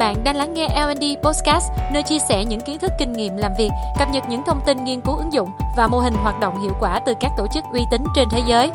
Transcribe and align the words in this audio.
Bạn 0.00 0.24
đang 0.24 0.36
lắng 0.36 0.54
nghe 0.54 0.68
L&D 0.68 1.04
Podcast, 1.22 1.64
nơi 1.92 2.02
chia 2.02 2.18
sẻ 2.28 2.44
những 2.44 2.60
kiến 2.60 2.78
thức 2.78 2.92
kinh 2.98 3.12
nghiệm 3.12 3.36
làm 3.36 3.52
việc, 3.58 3.68
cập 3.98 4.08
nhật 4.12 4.24
những 4.28 4.42
thông 4.46 4.60
tin 4.66 4.84
nghiên 4.84 5.00
cứu 5.00 5.16
ứng 5.16 5.32
dụng 5.32 5.48
và 5.76 5.88
mô 5.88 5.98
hình 5.98 6.14
hoạt 6.14 6.40
động 6.40 6.62
hiệu 6.62 6.72
quả 6.80 7.00
từ 7.06 7.14
các 7.20 7.30
tổ 7.36 7.46
chức 7.54 7.64
uy 7.72 7.80
tín 7.90 8.04
trên 8.16 8.28
thế 8.30 8.42
giới. 8.48 8.70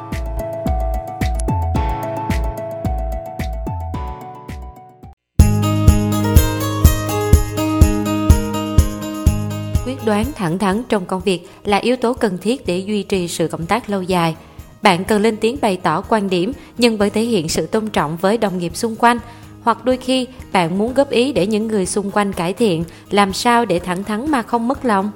Quyết 9.86 10.05
đoán 10.05 10.26
thẳng 10.36 10.57
thắn 10.60 10.84
trong 10.89 11.05
công 11.05 11.21
việc 11.21 11.50
là 11.64 11.78
yếu 11.78 11.96
tố 11.96 12.14
cần 12.14 12.38
thiết 12.38 12.66
để 12.66 12.78
duy 12.78 13.04
trì 13.04 13.28
sự 13.28 13.48
cộng 13.48 13.66
tác 13.66 13.89
lâu 13.89 14.02
dài. 14.02 14.36
Bạn 14.82 15.04
cần 15.04 15.21
lên 15.21 15.38
tiếng 15.38 15.57
bày 15.62 15.78
tỏ 15.78 16.02
quan 16.10 16.30
điểm 16.30 16.54
nhưng 16.78 16.98
vẫn 16.98 17.10
thể 17.10 17.21
hiện 17.21 17.50
sự 17.50 17.68
tôn 17.68 17.89
trọng 17.89 18.18
với 18.18 18.38
đồng 18.38 18.57
nghiệp 18.57 18.76
xung 18.76 18.96
quanh– 18.96 19.20
hoặc 19.66 19.86
đôi 19.86 19.97
khi, 19.97 20.27
bạn 20.52 20.78
muốn 20.78 20.93
góp 20.93 21.10
ý 21.10 21.33
để 21.33 21.47
những 21.47 21.68
người 21.68 21.86
xung 21.86 22.11
quanh 22.11 22.33
cải 22.33 22.54
thiện, 22.54 22.83
làm 23.10 23.33
sao 23.33 23.65
để 23.65 23.79
thẳng 23.79 24.04
thắn 24.04 24.32
mà 24.32 24.41
không 24.41 24.68
mất 24.68 24.86
lòng? 24.86 25.11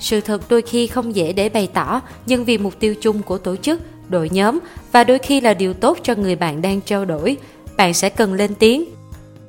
Sự 0.00 0.20
thật 0.20 0.42
đôi 0.48 0.62
khi 0.62 0.86
không 0.86 1.16
dễ 1.16 1.32
để 1.32 1.48
bày 1.48 1.68
tỏ, 1.74 2.00
nhưng 2.26 2.44
vì 2.44 2.58
mục 2.58 2.80
tiêu 2.80 2.94
chung 3.00 3.22
của 3.22 3.38
tổ 3.38 3.56
chức, 3.56 3.80
đội 4.08 4.30
nhóm, 4.32 4.58
và 4.92 5.04
đôi 5.04 5.18
khi 5.18 5.40
là 5.40 5.54
điều 5.54 5.74
tốt 5.74 5.98
cho 6.02 6.14
người 6.14 6.36
bạn 6.36 6.62
đang 6.62 6.80
trao 6.80 7.04
đổi, 7.04 7.36
bạn 7.76 7.94
sẽ 7.94 8.08
cần 8.08 8.34
lên 8.34 8.54
tiếng. 8.54 8.84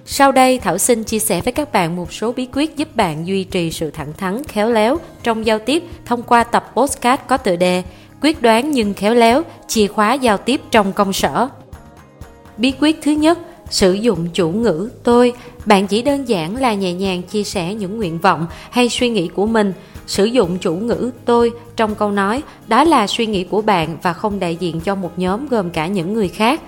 Sau 0.05 0.32
đây, 0.32 0.60
thảo 0.60 0.77
xin 0.77 1.04
chia 1.04 1.20
sẻ 1.20 1.41
với 1.41 1.54
các 1.54 1.72
bạn 1.72 1.96
một 1.96 2.13
số 2.13 2.32
bí 2.32 2.48
quyết 2.54 2.77
giúp 2.77 2.96
bạn 2.96 3.27
duy 3.27 3.44
trì 3.44 3.72
sự 3.72 3.91
thẳng 3.91 4.13
thắn, 4.18 4.44
khéo 4.44 4.70
léo 4.70 4.98
trong 5.24 5.46
giao 5.46 5.60
tiếp 5.60 5.84
thông 6.05 6.24
qua 6.24 6.44
tập 6.44 6.72
postcard 6.76 7.22
có 7.27 7.38
tựa 7.38 7.55
đề 7.55 7.84
quyết 8.22 8.41
đoán 8.41 8.72
nhưng 8.72 8.94
khéo 8.94 9.13
léo, 9.13 9.44
chìa 9.68 9.88
khóa 9.88 10.13
giao 10.13 10.38
tiếp 10.38 10.62
trong 10.72 10.94
công 10.94 11.13
sở. 11.13 11.48
Bí 12.58 12.74
quyết 12.80 12.99
thứ 13.02 13.12
nhất 13.12 13.40
sử 13.70 13.94
dụng 13.94 14.27
chủ 14.34 14.49
ngữ 14.49 14.89
tôi, 15.03 15.34
bạn 15.66 15.88
chỉ 15.88 16.02
đơn 16.02 16.27
giản 16.27 16.55
là 16.55 16.73
nhẹ 16.73 16.94
nhàng 16.94 17.23
chia 17.23 17.43
sẻ 17.43 17.74
những 17.74 17.98
nguyện 17.98 18.20
vọng 18.20 18.48
hay 18.70 18.90
suy 18.90 19.09
nghĩ 19.09 19.27
của 19.27 19.46
mình. 19.46 19.74
Sử 20.07 20.26
dụng 20.26 20.57
chủ 20.57 20.76
ngữ 20.76 21.12
tôi 21.26 21.51
trong 21.76 21.96
câu 21.96 22.12
nói, 22.12 22.43
đó 22.68 22.84
là 22.84 23.07
suy 23.07 23.26
nghĩ 23.26 23.43
của 23.43 23.62
bạn 23.62 23.98
và 24.04 24.13
không 24.13 24.40
đại 24.40 24.55
diện 24.55 24.82
cho 24.82 24.96
một 24.96 25.12
nhóm 25.18 25.48
gồm 25.48 25.70
cả 25.70 25.87
những 25.87 26.13
người 26.13 26.27
khác. 26.27 26.62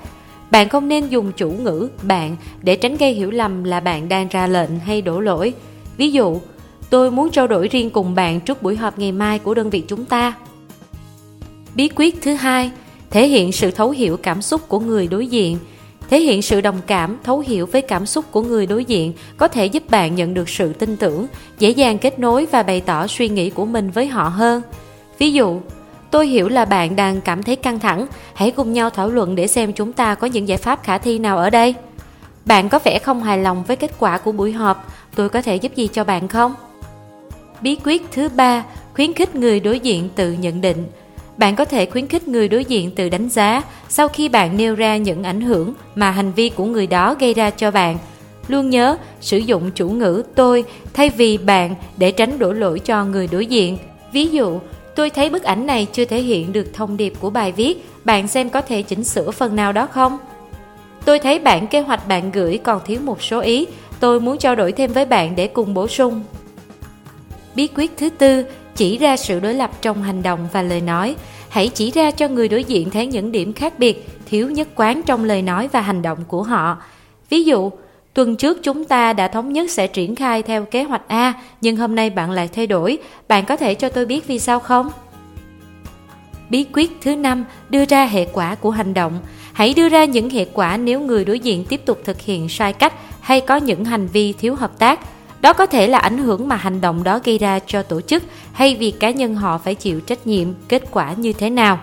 Bạn 0.51 0.69
không 0.69 0.87
nên 0.87 1.07
dùng 1.07 1.31
chủ 1.31 1.49
ngữ 1.51 1.89
bạn 2.01 2.35
để 2.61 2.75
tránh 2.75 2.97
gây 2.97 3.13
hiểu 3.13 3.31
lầm 3.31 3.63
là 3.63 3.79
bạn 3.79 4.09
đang 4.09 4.27
ra 4.27 4.47
lệnh 4.47 4.79
hay 4.79 5.01
đổ 5.01 5.19
lỗi. 5.19 5.53
Ví 5.97 6.11
dụ, 6.11 6.39
tôi 6.89 7.11
muốn 7.11 7.29
trao 7.29 7.47
đổi 7.47 7.67
riêng 7.67 7.89
cùng 7.89 8.15
bạn 8.15 8.39
trước 8.39 8.63
buổi 8.63 8.75
họp 8.75 8.99
ngày 8.99 9.11
mai 9.11 9.39
của 9.39 9.53
đơn 9.53 9.69
vị 9.69 9.83
chúng 9.87 10.05
ta. 10.05 10.33
Bí 11.75 11.89
quyết 11.95 12.21
thứ 12.21 12.33
hai, 12.33 12.71
thể 13.09 13.27
hiện 13.27 13.51
sự 13.51 13.71
thấu 13.71 13.89
hiểu 13.89 14.17
cảm 14.17 14.41
xúc 14.41 14.61
của 14.67 14.79
người 14.79 15.07
đối 15.07 15.27
diện 15.27 15.57
thể 16.09 16.19
hiện 16.19 16.41
sự 16.41 16.61
đồng 16.61 16.81
cảm, 16.87 17.17
thấu 17.23 17.39
hiểu 17.39 17.65
với 17.65 17.81
cảm 17.81 18.05
xúc 18.05 18.25
của 18.31 18.41
người 18.41 18.65
đối 18.65 18.85
diện 18.85 19.13
có 19.37 19.47
thể 19.47 19.65
giúp 19.65 19.83
bạn 19.89 20.15
nhận 20.15 20.33
được 20.33 20.49
sự 20.49 20.73
tin 20.73 20.97
tưởng, 20.97 21.27
dễ 21.59 21.69
dàng 21.69 21.97
kết 21.97 22.19
nối 22.19 22.45
và 22.45 22.63
bày 22.63 22.81
tỏ 22.81 23.07
suy 23.07 23.29
nghĩ 23.29 23.49
của 23.49 23.65
mình 23.65 23.91
với 23.91 24.07
họ 24.07 24.23
hơn. 24.23 24.61
Ví 25.17 25.31
dụ, 25.33 25.59
tôi 26.11 26.27
hiểu 26.27 26.49
là 26.49 26.65
bạn 26.65 26.95
đang 26.95 27.21
cảm 27.21 27.43
thấy 27.43 27.55
căng 27.55 27.79
thẳng, 27.79 28.07
hãy 28.33 28.51
cùng 28.51 28.73
nhau 28.73 28.89
thảo 28.89 29.09
luận 29.09 29.35
để 29.35 29.47
xem 29.47 29.73
chúng 29.73 29.93
ta 29.93 30.15
có 30.15 30.27
những 30.27 30.47
giải 30.47 30.57
pháp 30.57 30.83
khả 30.83 30.97
thi 30.97 31.19
nào 31.19 31.37
ở 31.37 31.49
đây. 31.49 31.75
Bạn 32.45 32.69
có 32.69 32.79
vẻ 32.83 32.99
không 32.99 33.23
hài 33.23 33.37
lòng 33.37 33.63
với 33.67 33.75
kết 33.75 33.91
quả 33.99 34.17
của 34.17 34.31
buổi 34.31 34.51
họp, 34.51 34.93
tôi 35.15 35.29
có 35.29 35.41
thể 35.41 35.55
giúp 35.55 35.75
gì 35.75 35.87
cho 35.87 36.03
bạn 36.03 36.27
không? 36.27 36.53
Bí 37.61 37.77
quyết 37.83 38.03
thứ 38.11 38.29
ba, 38.29 38.63
khuyến 38.93 39.13
khích 39.13 39.35
người 39.35 39.59
đối 39.59 39.79
diện 39.79 40.09
tự 40.15 40.31
nhận 40.31 40.61
định 40.61 40.85
bạn 41.39 41.55
có 41.55 41.65
thể 41.65 41.85
khuyến 41.85 42.07
khích 42.07 42.27
người 42.27 42.47
đối 42.47 42.65
diện 42.65 42.91
tự 42.91 43.09
đánh 43.09 43.29
giá 43.29 43.61
sau 43.89 44.07
khi 44.07 44.29
bạn 44.29 44.57
nêu 44.57 44.75
ra 44.75 44.97
những 44.97 45.23
ảnh 45.23 45.41
hưởng 45.41 45.73
mà 45.95 46.11
hành 46.11 46.31
vi 46.31 46.49
của 46.49 46.65
người 46.65 46.87
đó 46.87 47.15
gây 47.19 47.33
ra 47.33 47.49
cho 47.49 47.71
bạn. 47.71 47.97
Luôn 48.47 48.69
nhớ, 48.69 48.97
sử 49.21 49.37
dụng 49.37 49.71
chủ 49.75 49.89
ngữ 49.89 50.23
tôi 50.35 50.63
thay 50.93 51.09
vì 51.09 51.37
bạn 51.37 51.75
để 51.97 52.11
tránh 52.11 52.39
đổ 52.39 52.53
lỗi 52.53 52.79
cho 52.79 53.05
người 53.05 53.27
đối 53.31 53.45
diện. 53.45 53.77
Ví 54.11 54.27
dụ, 54.27 54.59
tôi 54.95 55.09
thấy 55.09 55.29
bức 55.29 55.43
ảnh 55.43 55.65
này 55.65 55.87
chưa 55.93 56.05
thể 56.05 56.21
hiện 56.21 56.53
được 56.53 56.73
thông 56.73 56.97
điệp 56.97 57.13
của 57.19 57.29
bài 57.29 57.51
viết, 57.51 57.85
bạn 58.05 58.27
xem 58.27 58.49
có 58.49 58.61
thể 58.61 58.81
chỉnh 58.81 59.03
sửa 59.03 59.31
phần 59.31 59.55
nào 59.55 59.73
đó 59.73 59.85
không? 59.85 60.17
Tôi 61.05 61.19
thấy 61.19 61.39
bản 61.39 61.67
kế 61.67 61.79
hoạch 61.81 62.07
bạn 62.07 62.31
gửi 62.31 62.57
còn 62.57 62.81
thiếu 62.85 62.99
một 63.01 63.21
số 63.21 63.39
ý, 63.39 63.67
tôi 63.99 64.19
muốn 64.19 64.37
trao 64.37 64.55
đổi 64.55 64.71
thêm 64.71 64.93
với 64.93 65.05
bạn 65.05 65.35
để 65.35 65.47
cùng 65.47 65.73
bổ 65.73 65.87
sung. 65.87 66.23
Bí 67.55 67.67
quyết 67.75 67.91
thứ 67.97 68.09
tư, 68.09 68.45
chỉ 68.75 68.97
ra 68.97 69.17
sự 69.17 69.39
đối 69.39 69.53
lập 69.53 69.71
trong 69.81 70.03
hành 70.03 70.23
động 70.23 70.47
và 70.53 70.61
lời 70.61 70.81
nói 70.81 71.15
hãy 71.49 71.67
chỉ 71.67 71.91
ra 71.91 72.11
cho 72.11 72.27
người 72.27 72.47
đối 72.47 72.63
diện 72.63 72.89
thấy 72.89 73.07
những 73.07 73.31
điểm 73.31 73.53
khác 73.53 73.79
biệt, 73.79 74.07
thiếu 74.25 74.49
nhất 74.49 74.67
quán 74.75 75.01
trong 75.05 75.23
lời 75.23 75.41
nói 75.41 75.69
và 75.71 75.81
hành 75.81 76.01
động 76.01 76.19
của 76.27 76.43
họ. 76.43 76.77
Ví 77.29 77.43
dụ, 77.43 77.71
tuần 78.13 78.35
trước 78.35 78.63
chúng 78.63 78.85
ta 78.85 79.13
đã 79.13 79.27
thống 79.27 79.53
nhất 79.53 79.71
sẽ 79.71 79.87
triển 79.87 80.15
khai 80.15 80.43
theo 80.43 80.65
kế 80.65 80.83
hoạch 80.83 81.07
a, 81.07 81.33
nhưng 81.61 81.75
hôm 81.75 81.95
nay 81.95 82.09
bạn 82.09 82.31
lại 82.31 82.47
thay 82.47 82.67
đổi. 82.67 82.97
Bạn 83.27 83.45
có 83.45 83.55
thể 83.55 83.75
cho 83.75 83.89
tôi 83.89 84.05
biết 84.05 84.27
vì 84.27 84.39
sao 84.39 84.59
không? 84.59 84.89
Bí 86.49 86.65
quyết 86.73 86.91
thứ 87.01 87.15
năm, 87.15 87.45
đưa 87.69 87.85
ra 87.85 88.05
hệ 88.05 88.25
quả 88.25 88.55
của 88.55 88.71
hành 88.71 88.93
động. 88.93 89.19
Hãy 89.53 89.73
đưa 89.73 89.89
ra 89.89 90.05
những 90.05 90.29
hệ 90.29 90.45
quả 90.45 90.77
nếu 90.77 90.99
người 90.99 91.25
đối 91.25 91.39
diện 91.39 91.65
tiếp 91.69 91.81
tục 91.85 92.01
thực 92.05 92.21
hiện 92.21 92.49
sai 92.49 92.73
cách 92.73 92.93
hay 93.21 93.41
có 93.41 93.55
những 93.55 93.85
hành 93.85 94.07
vi 94.07 94.33
thiếu 94.33 94.55
hợp 94.55 94.79
tác 94.79 94.99
đó 95.41 95.53
có 95.53 95.65
thể 95.65 95.87
là 95.87 95.97
ảnh 95.97 96.17
hưởng 96.17 96.47
mà 96.47 96.55
hành 96.55 96.81
động 96.81 97.03
đó 97.03 97.19
gây 97.23 97.37
ra 97.37 97.59
cho 97.67 97.83
tổ 97.83 98.01
chức 98.01 98.23
hay 98.51 98.75
việc 98.75 98.99
cá 98.99 99.11
nhân 99.11 99.35
họ 99.35 99.57
phải 99.57 99.75
chịu 99.75 99.99
trách 99.99 100.27
nhiệm 100.27 100.47
kết 100.67 100.83
quả 100.91 101.13
như 101.13 101.33
thế 101.33 101.49
nào. 101.49 101.79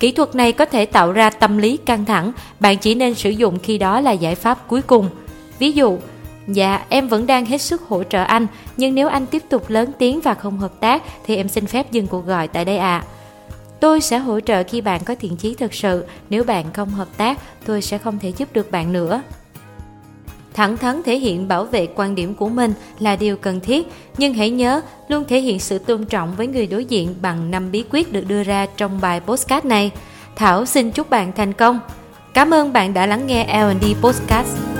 Kỹ 0.00 0.12
thuật 0.12 0.34
này 0.34 0.52
có 0.52 0.64
thể 0.64 0.86
tạo 0.86 1.12
ra 1.12 1.30
tâm 1.30 1.58
lý 1.58 1.76
căng 1.76 2.04
thẳng, 2.04 2.32
bạn 2.60 2.78
chỉ 2.78 2.94
nên 2.94 3.14
sử 3.14 3.30
dụng 3.30 3.58
khi 3.58 3.78
đó 3.78 4.00
là 4.00 4.12
giải 4.12 4.34
pháp 4.34 4.68
cuối 4.68 4.82
cùng. 4.82 5.08
Ví 5.58 5.72
dụ, 5.72 5.98
Dạ, 6.48 6.84
em 6.88 7.08
vẫn 7.08 7.26
đang 7.26 7.46
hết 7.46 7.58
sức 7.58 7.82
hỗ 7.82 8.02
trợ 8.02 8.22
anh, 8.22 8.46
nhưng 8.76 8.94
nếu 8.94 9.08
anh 9.08 9.26
tiếp 9.26 9.42
tục 9.48 9.70
lớn 9.70 9.90
tiếng 9.98 10.20
và 10.20 10.34
không 10.34 10.58
hợp 10.58 10.80
tác 10.80 11.02
thì 11.26 11.36
em 11.36 11.48
xin 11.48 11.66
phép 11.66 11.92
dừng 11.92 12.06
cuộc 12.06 12.26
gọi 12.26 12.48
tại 12.48 12.64
đây 12.64 12.78
ạ. 12.78 13.02
À. 13.04 13.04
Tôi 13.80 14.00
sẽ 14.00 14.18
hỗ 14.18 14.40
trợ 14.40 14.62
khi 14.62 14.80
bạn 14.80 15.04
có 15.04 15.14
thiện 15.20 15.36
chí 15.36 15.54
thực 15.54 15.74
sự, 15.74 16.04
nếu 16.30 16.44
bạn 16.44 16.72
không 16.72 16.90
hợp 16.90 17.08
tác, 17.16 17.38
tôi 17.66 17.82
sẽ 17.82 17.98
không 17.98 18.18
thể 18.18 18.32
giúp 18.36 18.48
được 18.52 18.70
bạn 18.70 18.92
nữa 18.92 19.22
thẳng 20.54 20.76
thắn 20.76 21.02
thể 21.02 21.18
hiện 21.18 21.48
bảo 21.48 21.64
vệ 21.64 21.88
quan 21.94 22.14
điểm 22.14 22.34
của 22.34 22.48
mình 22.48 22.72
là 22.98 23.16
điều 23.16 23.36
cần 23.36 23.60
thiết. 23.60 23.86
Nhưng 24.18 24.34
hãy 24.34 24.50
nhớ, 24.50 24.80
luôn 25.08 25.24
thể 25.28 25.40
hiện 25.40 25.60
sự 25.60 25.78
tôn 25.78 26.04
trọng 26.04 26.34
với 26.36 26.46
người 26.46 26.66
đối 26.66 26.84
diện 26.84 27.14
bằng 27.22 27.50
năm 27.50 27.70
bí 27.70 27.84
quyết 27.90 28.12
được 28.12 28.24
đưa 28.28 28.42
ra 28.42 28.66
trong 28.76 29.00
bài 29.00 29.20
postcard 29.20 29.66
này. 29.66 29.90
Thảo 30.36 30.66
xin 30.66 30.90
chúc 30.90 31.10
bạn 31.10 31.32
thành 31.36 31.52
công. 31.52 31.80
Cảm 32.34 32.54
ơn 32.54 32.72
bạn 32.72 32.94
đã 32.94 33.06
lắng 33.06 33.26
nghe 33.26 33.44
L&D 33.44 33.84
Podcast. 34.02 34.73